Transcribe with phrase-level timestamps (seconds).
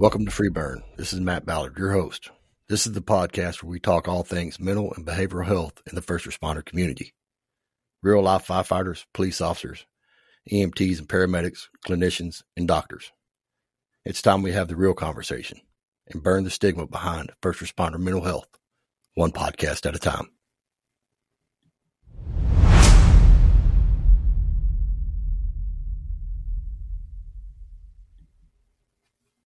[0.00, 0.82] Welcome to Free Burn.
[0.96, 2.30] This is Matt Ballard, your host.
[2.70, 6.00] This is the podcast where we talk all things mental and behavioral health in the
[6.00, 7.12] first responder community.
[8.02, 9.84] Real life firefighters, police officers,
[10.50, 13.12] EMTs and paramedics, clinicians, and doctors.
[14.06, 15.60] It's time we have the real conversation
[16.08, 18.48] and burn the stigma behind first responder mental health,
[19.16, 20.30] one podcast at a time.